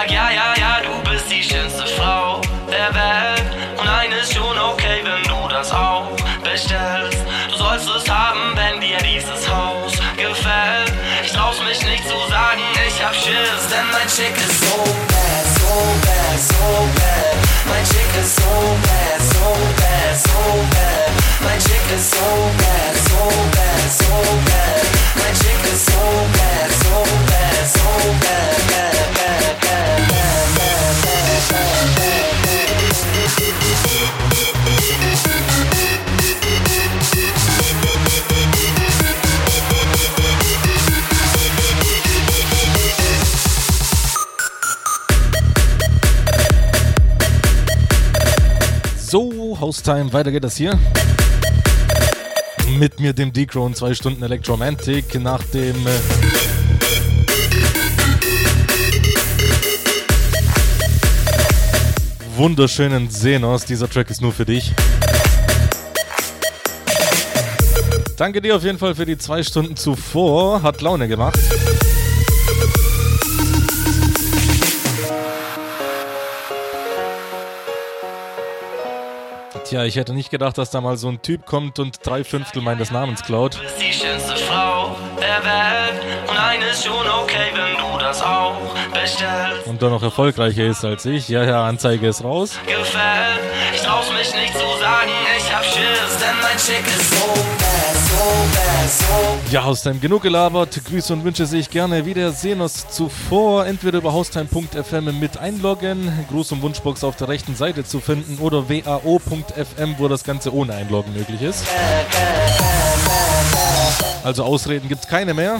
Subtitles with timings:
[0.00, 3.50] sag ja, ja, ja, du bist die schönste Frau der Welt.
[3.78, 6.08] Und eines ist schon okay, wenn du das auch
[6.42, 7.18] bestellst.
[7.50, 10.92] Du sollst es haben, wenn dir dieses Haus gefällt.
[11.22, 15.44] Ich trau's mich nicht zu sagen, ich hab Schiss, denn mein Chick ist so bad,
[15.58, 15.74] so
[16.04, 17.36] bad, so bad.
[17.68, 18.52] Mein Chick ist so
[18.86, 20.40] bad, so bad, so
[20.72, 21.10] bad.
[21.44, 22.28] Mein Chick ist so
[22.60, 23.22] bad, so
[23.54, 24.12] bad, so
[24.48, 24.82] bad.
[25.20, 26.02] Mein Chick ist so
[26.36, 26.94] bad, so
[27.28, 27.88] bad, so
[28.22, 29.19] bad, bad,
[49.70, 50.76] So, Haustime, weiter geht das hier.
[52.76, 55.76] Mit mir, dem D-Crown, zwei Stunden Electromantic nach dem.
[55.86, 55.90] Äh
[62.36, 63.64] wunderschönen Senos.
[63.64, 64.72] Dieser Track ist nur für dich.
[68.16, 70.62] Danke dir auf jeden Fall für die zwei Stunden zuvor.
[70.62, 71.38] Hat Laune gemacht.
[79.70, 82.60] Tja, ich hätte nicht gedacht, dass da mal so ein Typ kommt und drei Fünftel
[82.60, 83.54] meines Namens klaut.
[83.54, 86.02] Du bist die schönste Frau der Welt.
[86.28, 88.56] Und eines ist schon okay, wenn du das auch
[88.92, 89.68] bestellst.
[89.68, 91.28] Und dann noch erfolgreicher ist als ich.
[91.28, 92.58] Ja, ja, Anzeige ist raus.
[92.66, 93.38] Gefällt.
[93.72, 97.49] Ich trau's mich nicht zu sagen, ich hab Schiss, denn mein Chick ist so
[99.50, 100.80] Ja, Haustime, genug gelabert.
[100.84, 102.06] Grüße und Wünsche sehe ich gerne.
[102.06, 107.56] Wir sehen uns zuvor entweder über haustime.fm mit einloggen, Gruß- und Wunschbox auf der rechten
[107.56, 111.64] Seite zu finden oder wao.fm, wo das Ganze ohne Einloggen möglich ist.
[114.22, 115.58] Also Ausreden gibt's keine mehr.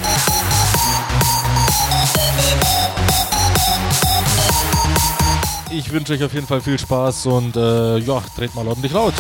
[5.73, 9.15] Ich wünsche euch auf jeden Fall viel Spaß und äh, ja, dreht mal ordentlich laut.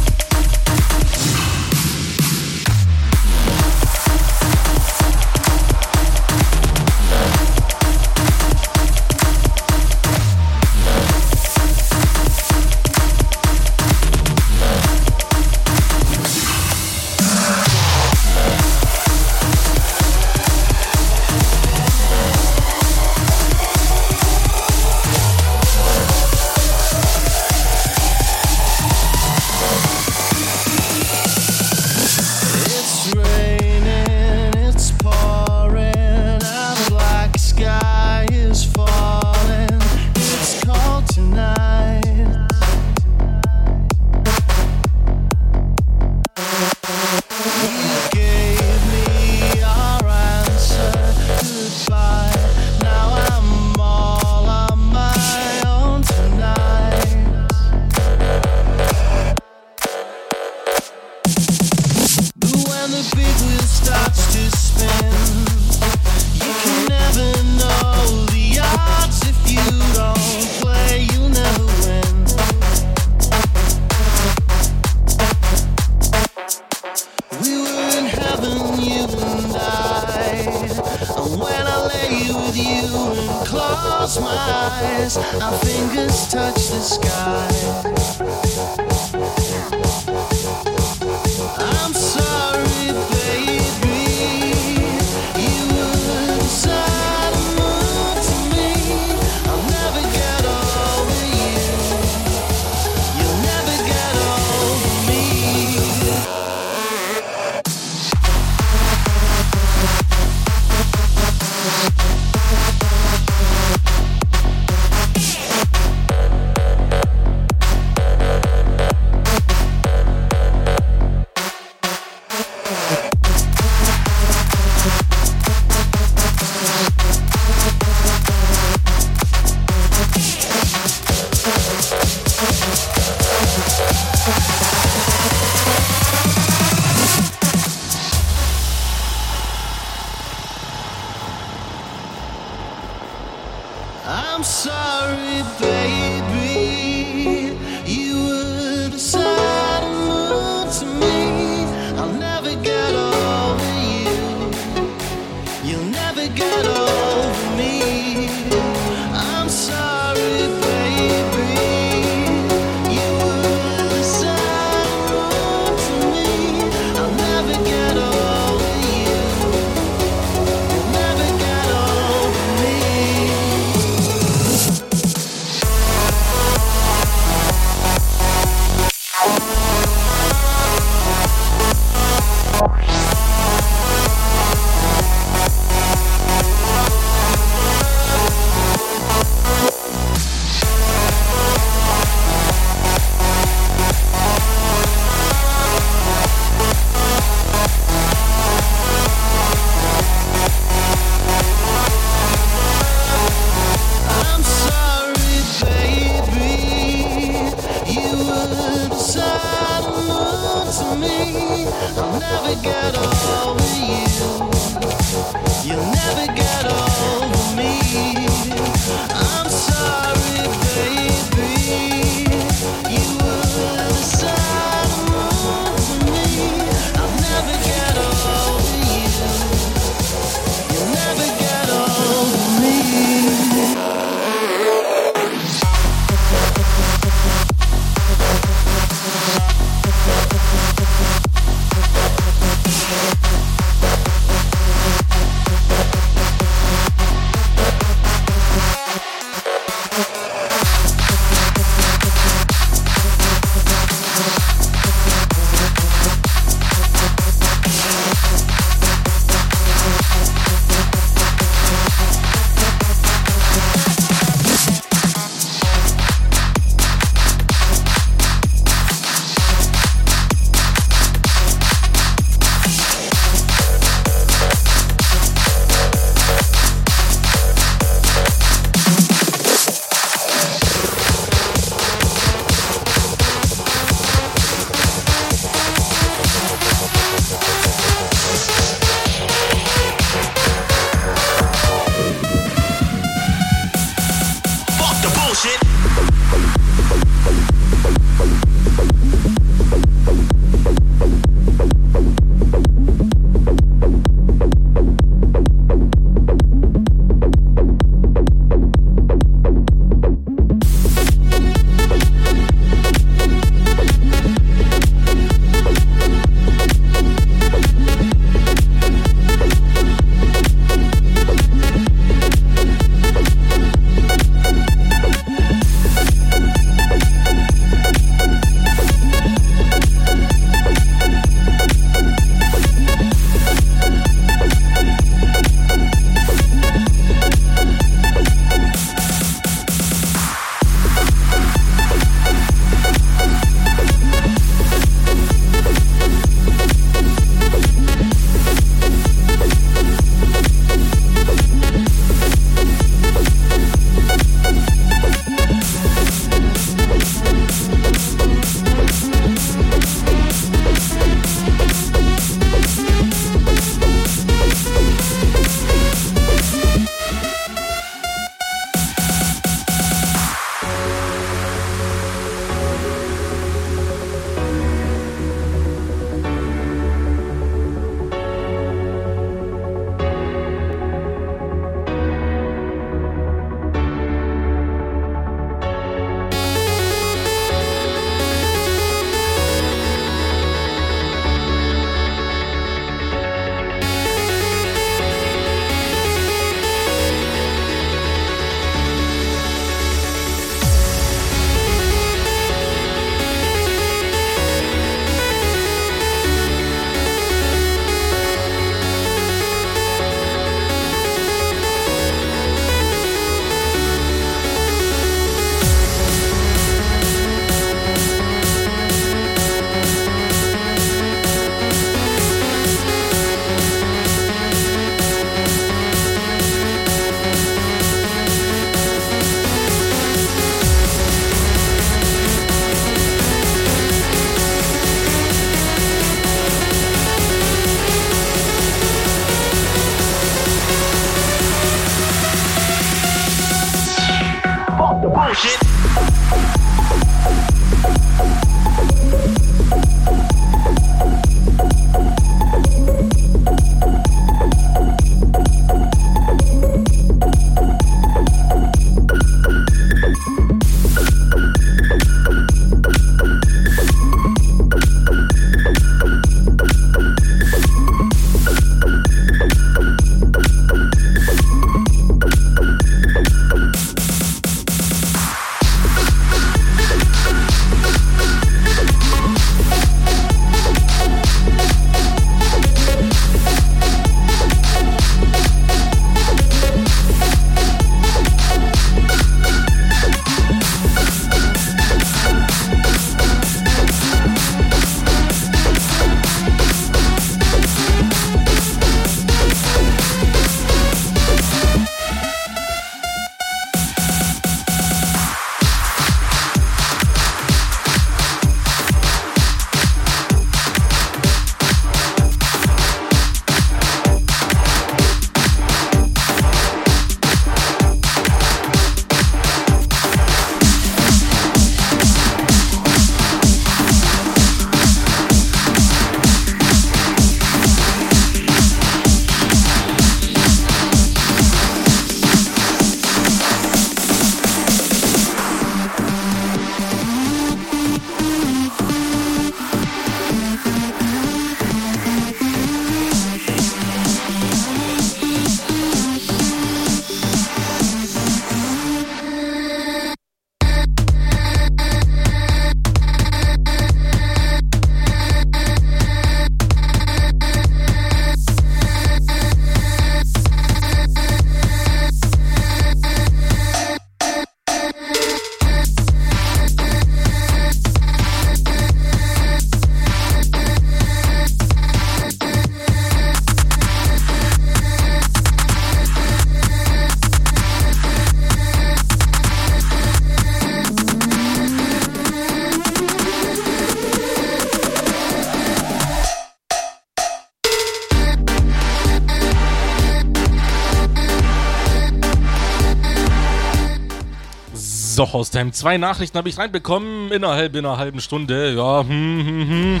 [595.32, 598.72] Aus dem zwei Nachrichten habe ich reinbekommen, innerhalb einer halben Stunde.
[598.74, 600.00] Ja, hm, hm, hm.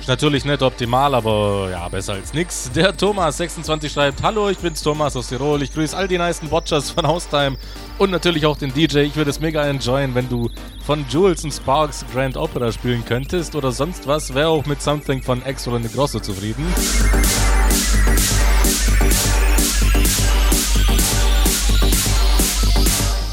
[0.00, 2.70] Ist natürlich nicht optimal, aber ja, besser als nix.
[2.72, 5.62] Der Thomas26 schreibt: Hallo, ich bin's Thomas aus Tirol.
[5.62, 7.56] Ich grüße all die nice Watchers von Haustime
[7.98, 8.98] und natürlich auch den DJ.
[8.98, 10.50] Ich würde es mega enjoyen, wenn du
[10.84, 14.34] von Jules und Sparks Grand Opera spielen könntest oder sonst was.
[14.34, 16.66] Wäre auch mit Something von Extra und Grosso zufrieden.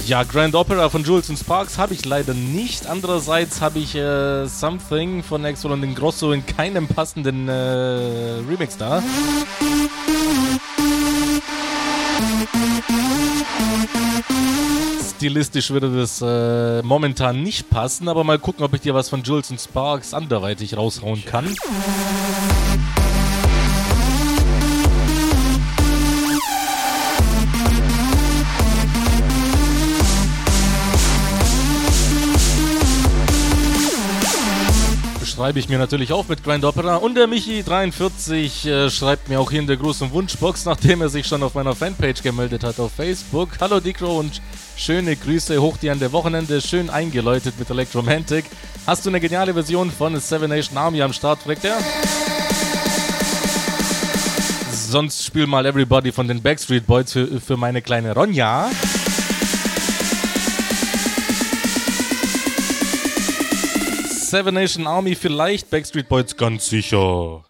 [0.08, 2.88] Ja, Grand Opera von Jules und Sparks habe ich leider nicht.
[2.88, 7.52] Andererseits habe ich äh, Something von Exo und Grosso in keinem passenden äh,
[8.50, 9.04] Remix da.
[15.18, 19.24] Stilistisch würde das äh, momentan nicht passen, aber mal gucken, ob ich dir was von
[19.24, 21.54] Jules und Sparks anderweitig raushauen kann.
[35.38, 36.96] Schreibe ich mir natürlich auf mit Grand Opera.
[36.96, 41.28] Und der Michi43 äh, schreibt mir auch hier in der großen Wunschbox, nachdem er sich
[41.28, 43.50] schon auf meiner Fanpage gemeldet hat auf Facebook.
[43.60, 44.42] Hallo Dicro und
[44.76, 48.46] schöne Grüße hoch dir an der Wochenende, schön eingeläutet mit Electromantic.
[48.88, 51.78] Hast du eine geniale Version von Seven Nation Army am Start, fragt er?
[54.72, 58.72] Sonst spiel mal Everybody von den Backstreet Boys für, für meine kleine Ronja.
[64.30, 67.46] Seven Nation Army vielleicht, Backstreet Boys ganz sicher.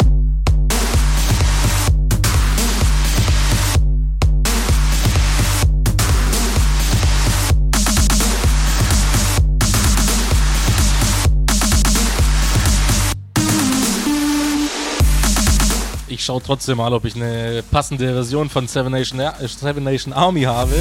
[16.07, 20.43] Ich schaue trotzdem mal, ob ich eine passende Version von Seven Nation, Seven Nation Army
[20.43, 20.75] habe.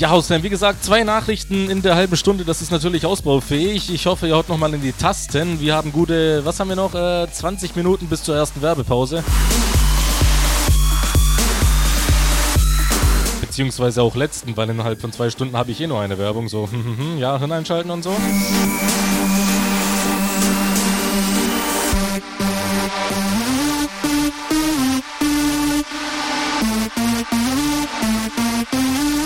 [0.00, 3.92] Ja, Hausherren, wie gesagt, zwei Nachrichten in der halben Stunde, das ist natürlich ausbaufähig.
[3.92, 5.60] Ich hoffe, ihr haut nochmal in die Tasten.
[5.60, 6.94] Wir haben gute, was haben wir noch?
[6.94, 9.22] Äh, 20 Minuten bis zur ersten Werbepause.
[13.42, 16.48] Beziehungsweise auch letzten, weil innerhalb von zwei Stunden habe ich eh nur eine Werbung.
[16.48, 16.66] So,
[17.18, 18.16] ja, hineinschalten und so.
[28.72, 29.19] Thank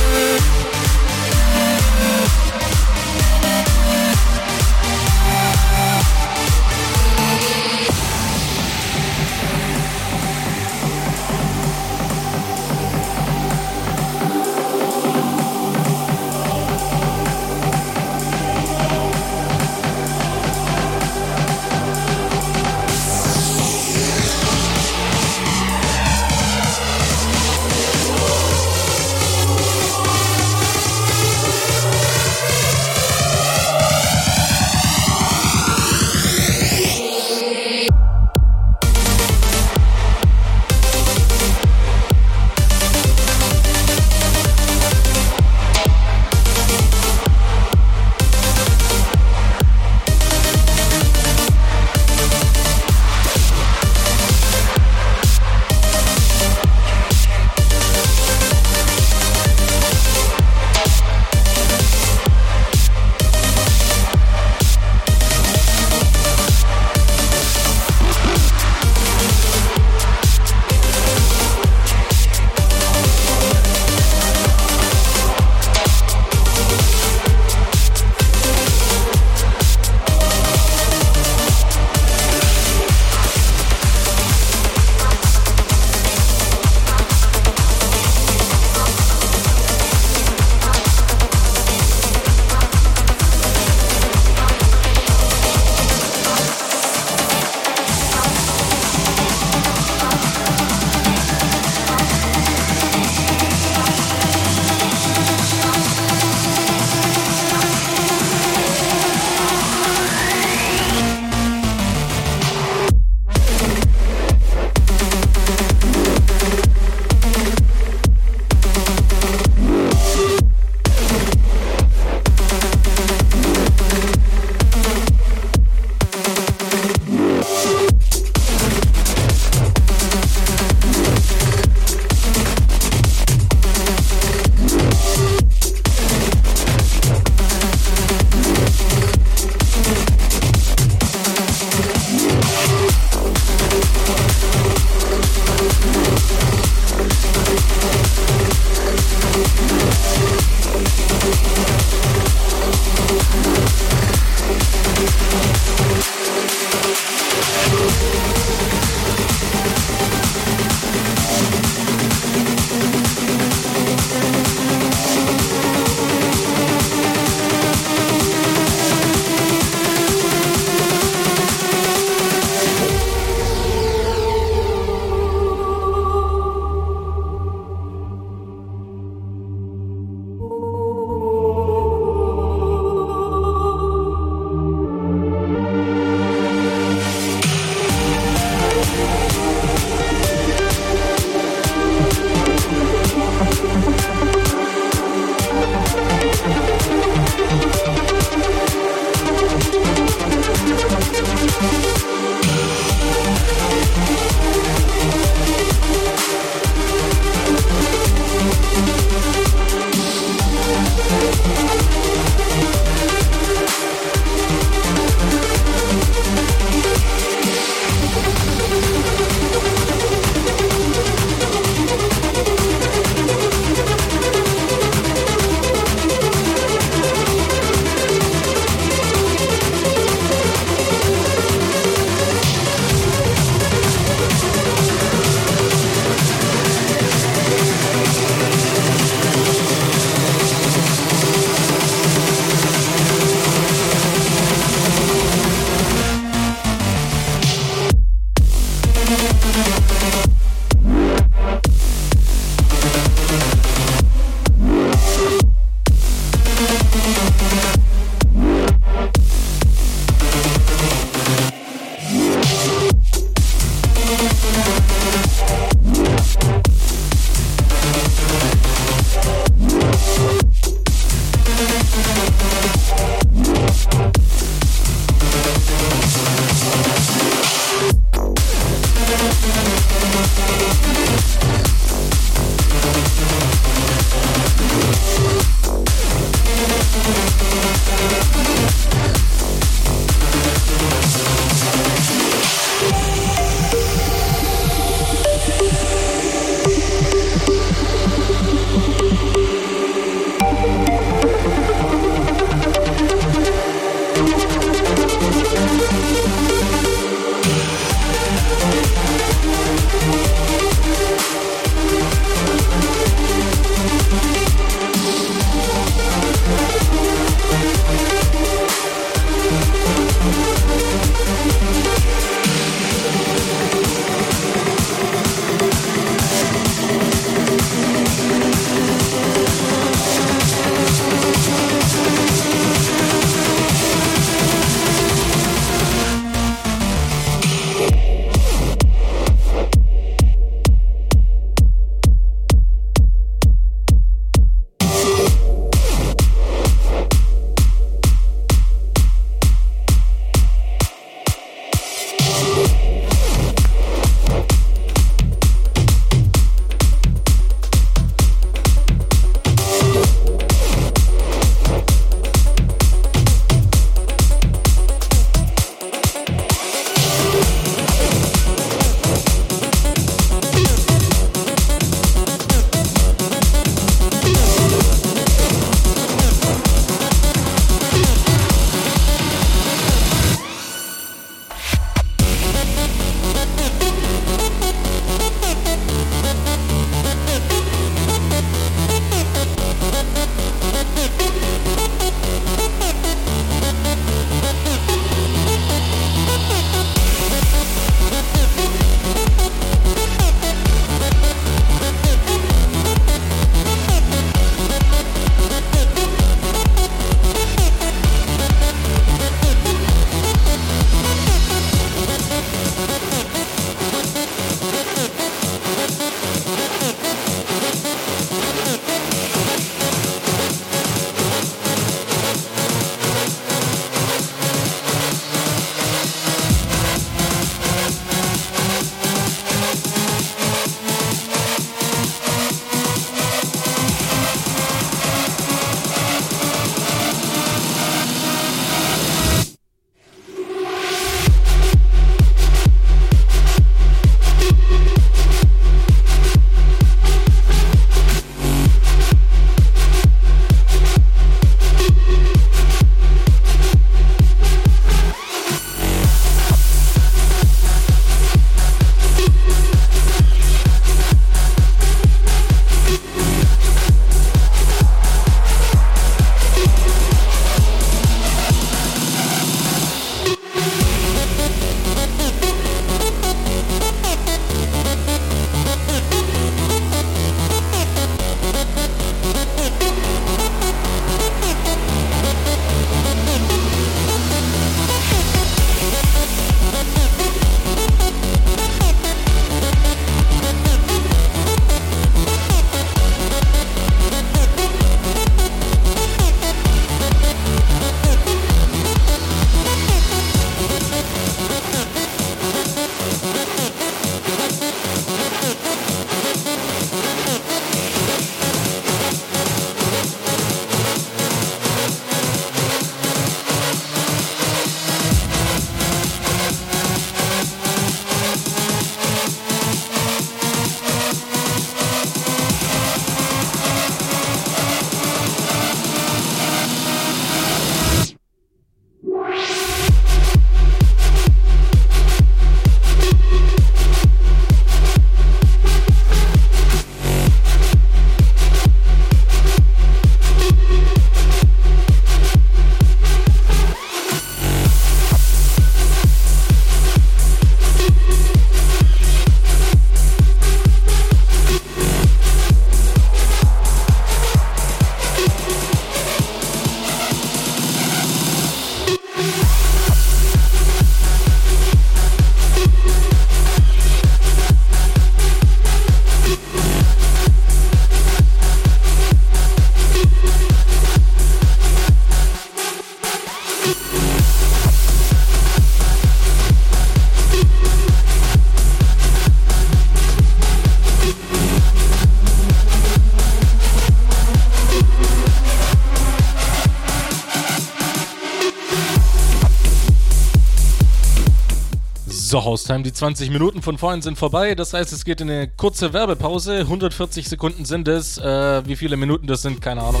[592.72, 594.54] Haustime, die 20 Minuten von vorhin sind vorbei.
[594.54, 596.60] Das heißt, es geht in eine kurze Werbepause.
[596.60, 598.16] 140 Sekunden sind es.
[598.16, 600.00] Äh, wie viele Minuten das sind, keine Ahnung.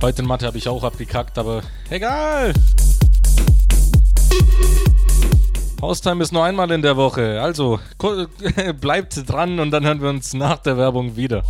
[0.00, 1.60] Heute in Mathe habe ich auch abgekackt, aber
[1.90, 2.54] egal.
[5.82, 7.42] Haustime ist nur einmal in der Woche.
[7.42, 7.78] Also
[8.80, 11.42] bleibt dran und dann hören wir uns nach der Werbung wieder.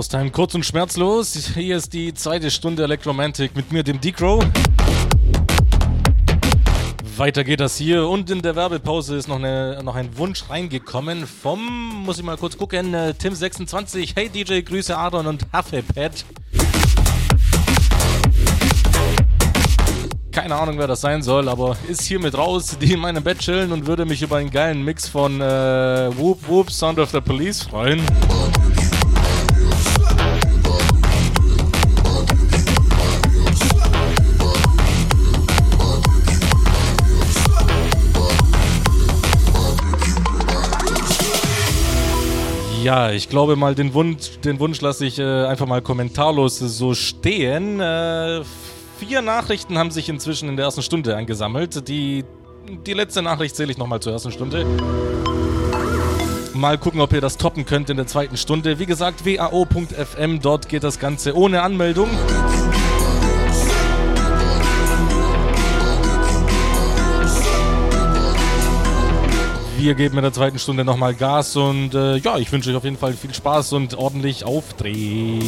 [0.00, 1.34] Haustime kurz und schmerzlos.
[1.52, 4.42] Hier ist die zweite Stunde Electromantic mit mir, dem D-Crow.
[7.18, 11.26] Weiter geht das hier und in der Werbepause ist noch, eine, noch ein Wunsch reingekommen
[11.26, 14.12] vom, muss ich mal kurz gucken, äh, Tim26.
[14.16, 16.24] Hey DJ, Grüße Aaron und Huffepad.
[20.32, 23.70] Keine Ahnung, wer das sein soll, aber ist hiermit raus, die in meinem Bett chillen
[23.70, 27.64] und würde mich über einen geilen Mix von äh, Whoop Whoop Sound of the Police
[27.64, 28.00] freuen.
[42.90, 46.92] Ja, ich glaube mal, den Wunsch, den Wunsch lasse ich äh, einfach mal kommentarlos so
[46.92, 47.78] stehen.
[47.78, 48.42] Äh,
[48.98, 51.86] vier Nachrichten haben sich inzwischen in der ersten Stunde angesammelt.
[51.86, 52.24] Die,
[52.84, 54.66] die letzte Nachricht zähle ich nochmal zur ersten Stunde.
[56.52, 58.80] Mal gucken, ob ihr das toppen könnt in der zweiten Stunde.
[58.80, 62.08] Wie gesagt, wao.fm, dort geht das Ganze ohne Anmeldung.
[69.80, 72.84] Wir geben in der zweiten Stunde nochmal Gas und äh, ja, ich wünsche euch auf
[72.84, 75.40] jeden Fall viel Spaß und ordentlich aufdrehen.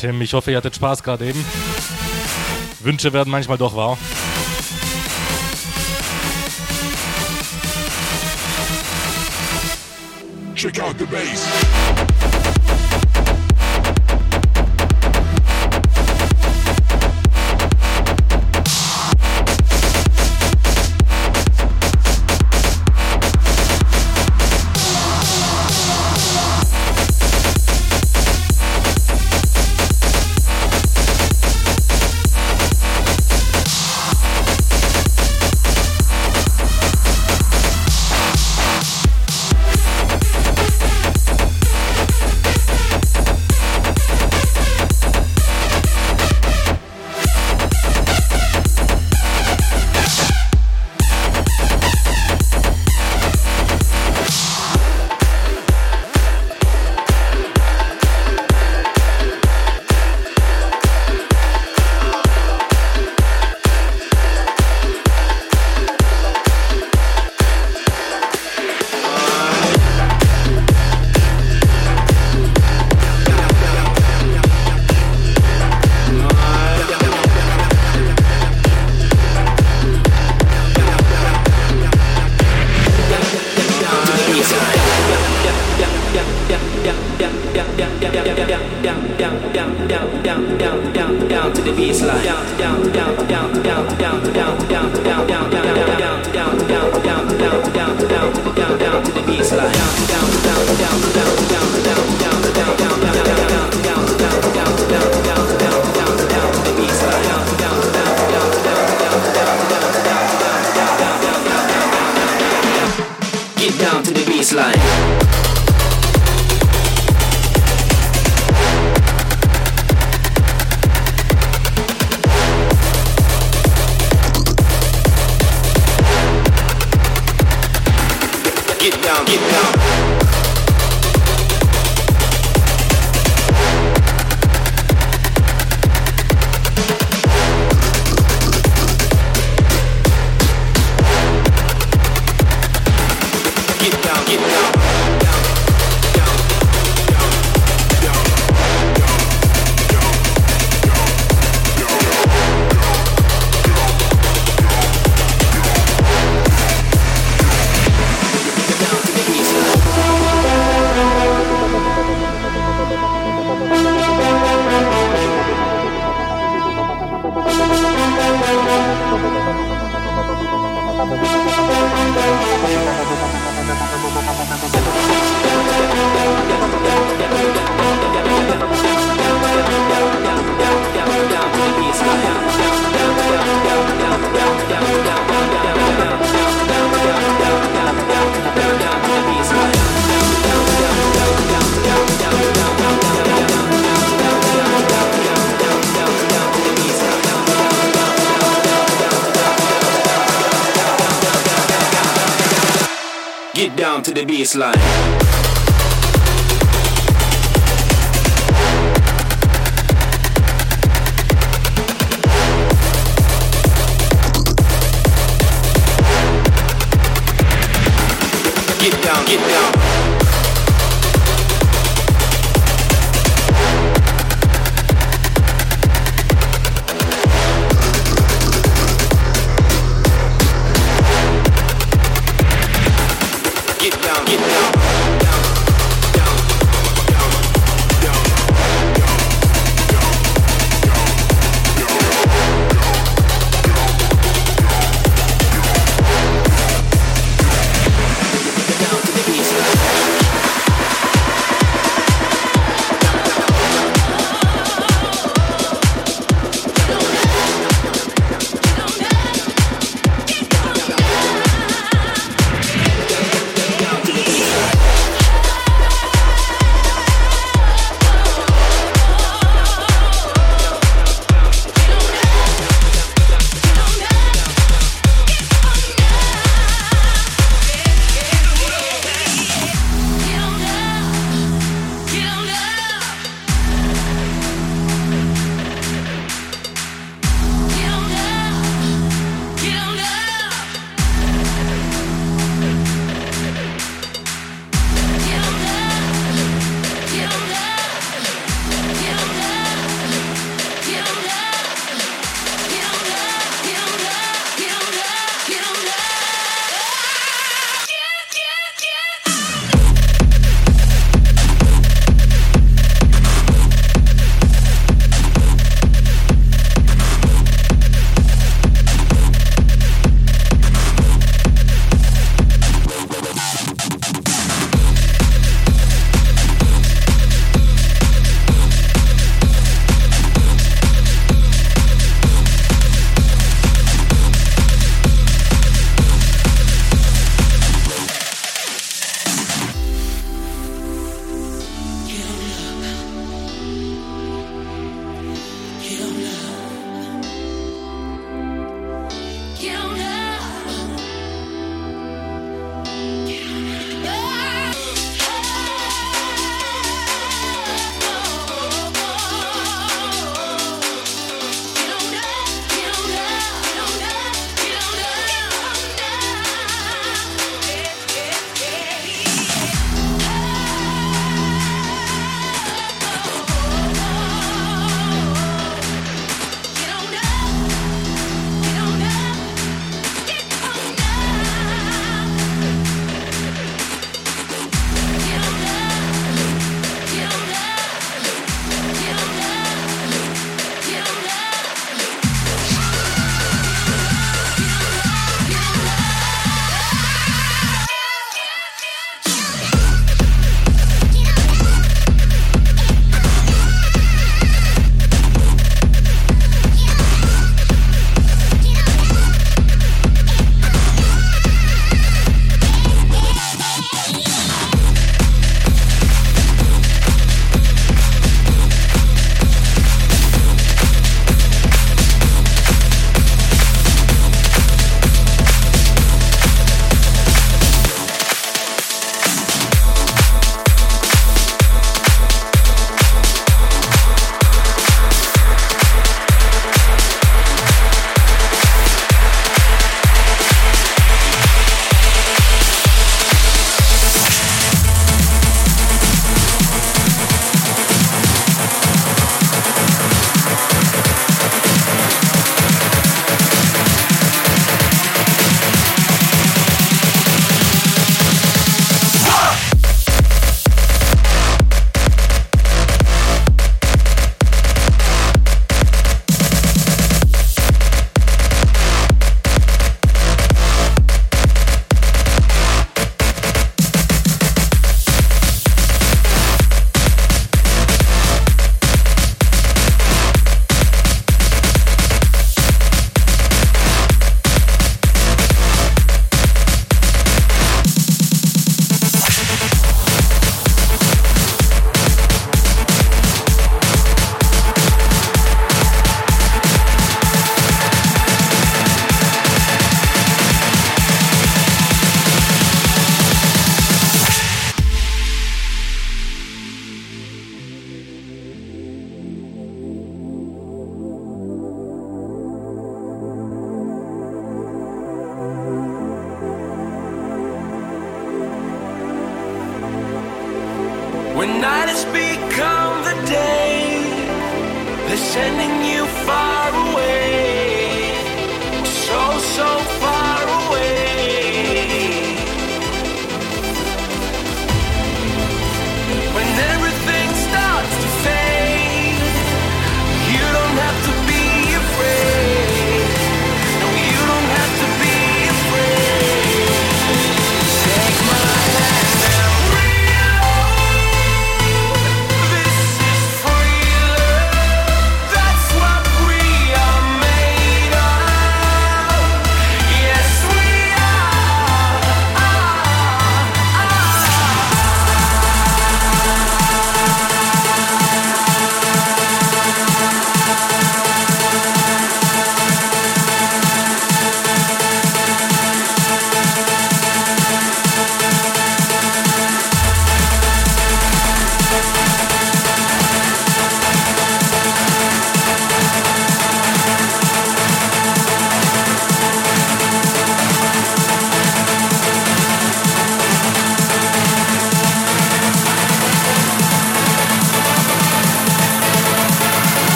[0.00, 1.44] Tim, ich hoffe, ihr hattet Spaß gerade eben.
[2.78, 3.98] Wünsche werden manchmal doch wahr.
[10.54, 11.99] Check out the bass.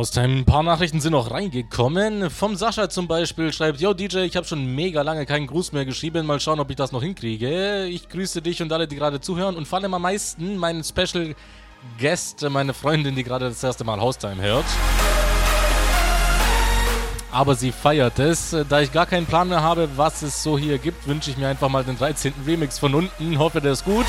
[0.00, 2.30] Haustime, ein paar Nachrichten sind noch reingekommen.
[2.30, 5.84] Vom Sascha zum Beispiel schreibt, Yo DJ, ich habe schon mega lange keinen Gruß mehr
[5.84, 6.24] geschrieben.
[6.24, 7.84] Mal schauen, ob ich das noch hinkriege.
[7.84, 11.34] Ich grüße dich und alle, die gerade zuhören und vor allem am meisten meinen Special
[12.00, 14.64] Guest, meine Freundin, die gerade das erste Mal Haustime hört.
[17.30, 18.56] Aber sie feiert es.
[18.70, 21.48] Da ich gar keinen Plan mehr habe, was es so hier gibt, wünsche ich mir
[21.48, 22.32] einfach mal den 13.
[22.46, 23.38] Remix von unten.
[23.38, 24.06] Hoffe, der ist gut.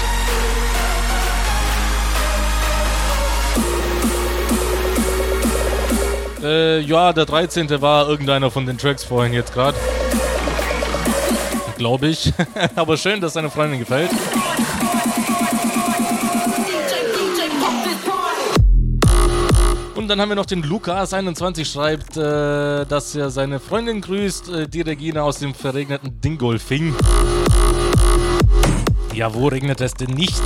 [6.52, 7.82] Äh, ja, der 13.
[7.82, 9.78] war irgendeiner von den Tracks vorhin jetzt gerade.
[11.78, 12.34] Glaube ich.
[12.76, 14.11] Aber schön, dass deine Freundin gefällt.
[19.95, 24.68] Und dann haben wir noch den Lukas21 schreibt, äh, dass er seine Freundin grüßt, äh,
[24.68, 26.94] die Regina aus dem verregneten Dingolfing.
[29.14, 30.41] Ja, wo regnet es denn nicht?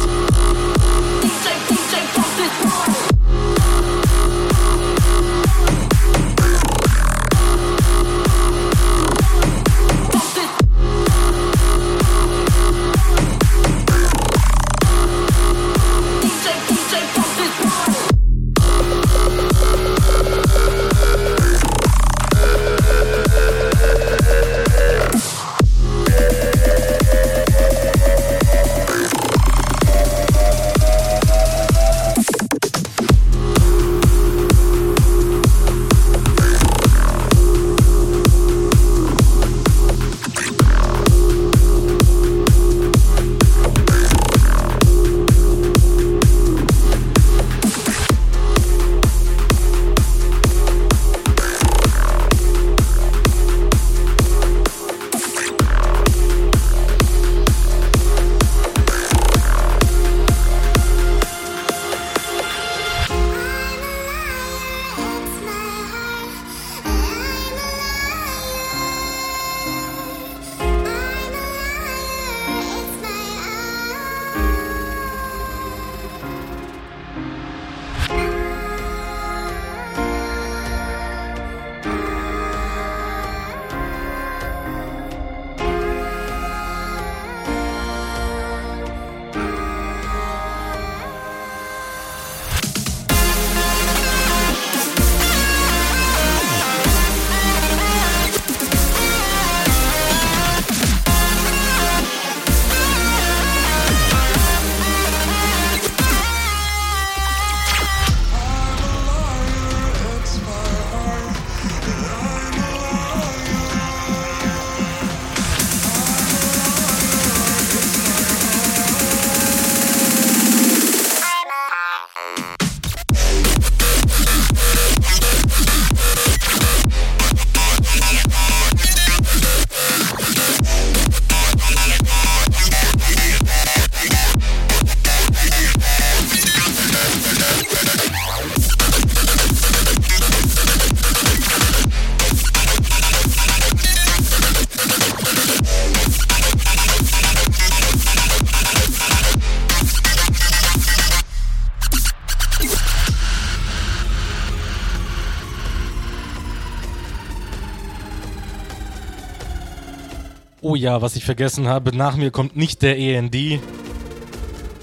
[161.02, 163.60] Was ich vergessen habe, nach mir kommt nicht der END,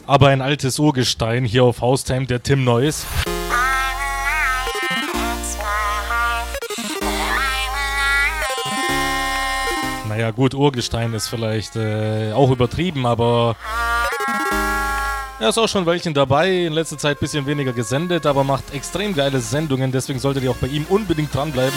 [0.06, 3.06] aber ein altes Urgestein hier auf Haustime, der Tim Neuss.
[10.08, 13.56] Naja, gut, Urgestein ist vielleicht äh, auch übertrieben, aber
[15.40, 16.66] er ist auch schon welchen dabei.
[16.66, 19.90] In letzter Zeit ein bisschen weniger gesendet, aber macht extrem geile Sendungen.
[19.90, 21.76] Deswegen solltet ihr auch bei ihm unbedingt dranbleiben.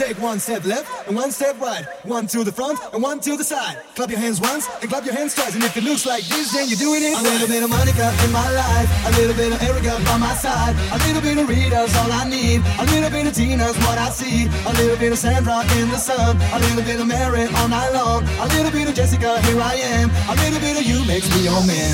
[0.00, 1.84] Take one step left and one step right.
[2.08, 3.76] One to the front and one to the side.
[3.94, 5.52] Clap your hands once and clap your hands twice.
[5.52, 7.12] And if it looks like this, then you're doing it.
[7.12, 8.88] A little bit of Monica in my life.
[9.04, 10.72] A little bit of Erica by my side.
[10.96, 12.64] A little bit of Rita's all I need.
[12.80, 14.48] A little bit of Tina's what I see.
[14.64, 16.40] A little bit of Sandra in the sun.
[16.48, 18.24] A little bit of Mary all night long.
[18.40, 20.08] A little bit of Jessica, here I am.
[20.32, 21.92] A little bit of you makes me your man.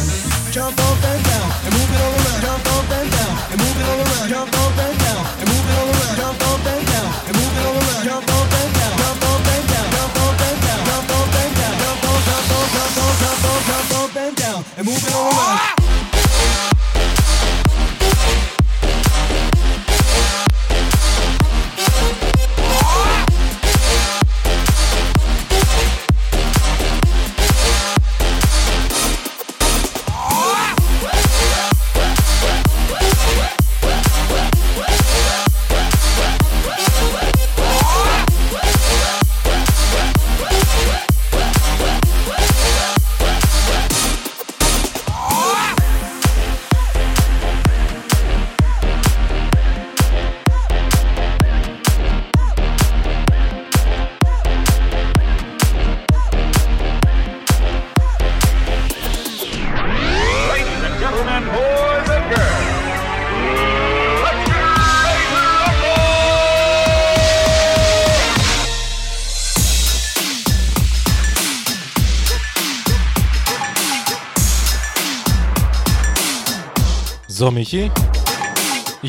[0.54, 2.40] Jump up and down and move it all around.
[2.46, 4.28] Jump up and down and move it all around.
[4.30, 4.45] Jump
[14.46, 15.75] down and move it all around.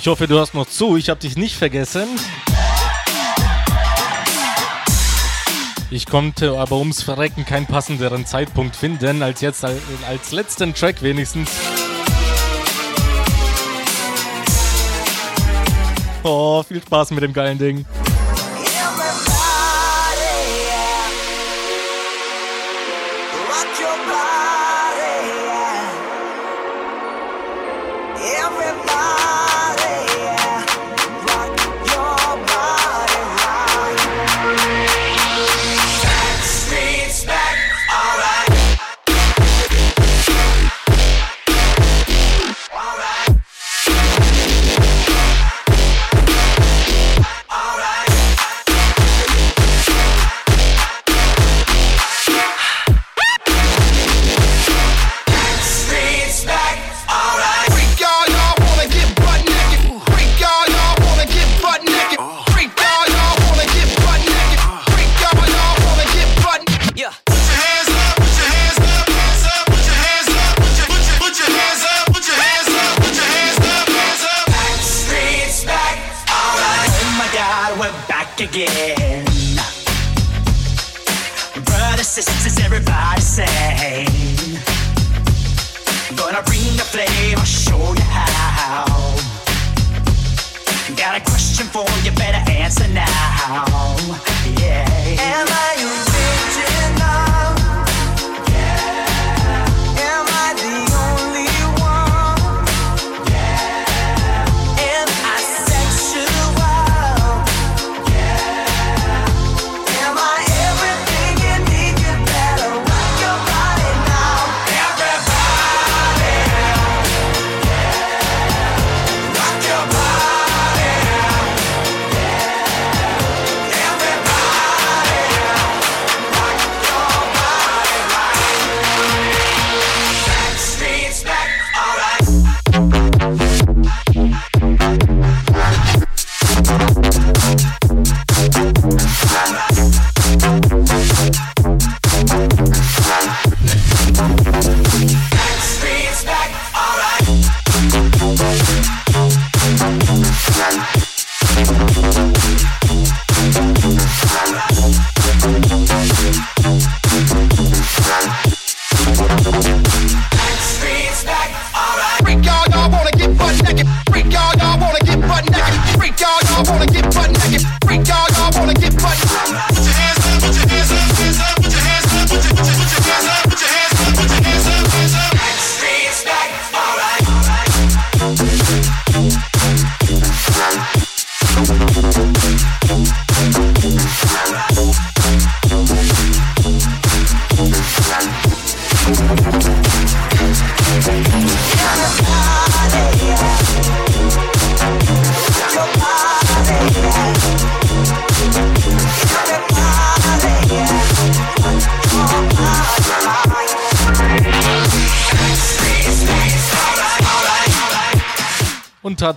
[0.08, 0.96] Ich hoffe, du hörst noch zu.
[0.96, 2.08] Ich habe dich nicht vergessen.
[5.92, 11.52] Ich konnte aber ums Verrecken keinen passenderen Zeitpunkt finden, als jetzt als, letzten Track wenigstens.
[16.24, 17.86] Oh, viel Spaß mit dem geilen Ding.
[23.50, 24.08] Rock your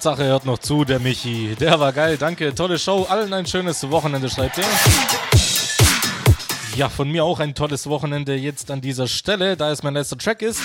[0.01, 1.55] Tatsache hört noch zu, der Michi.
[1.60, 3.06] Der war geil, danke, tolle Show.
[3.10, 4.64] Allen ein schönes Wochenende, schreibt er.
[6.74, 10.16] Ja, von mir auch ein tolles Wochenende jetzt an dieser Stelle, da es mein letzter
[10.16, 10.62] Track ist.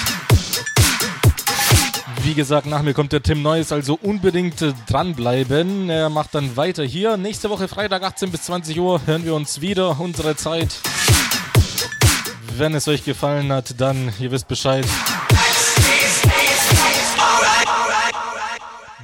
[2.24, 5.90] Wie gesagt, nach mir kommt der Tim Neues, also unbedingt dranbleiben.
[5.90, 7.18] Er macht dann weiter hier.
[7.18, 10.78] Nächste Woche Freitag 18 bis 20 Uhr hören wir uns wieder, unsere Zeit.
[12.56, 14.86] Wenn es euch gefallen hat, dann, ihr wisst Bescheid.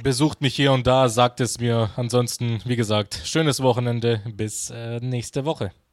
[0.02, 1.90] Besucht mich hier und da, sagt es mir.
[1.96, 4.20] Ansonsten, wie gesagt, schönes Wochenende.
[4.34, 5.72] Bis äh, nächste Woche.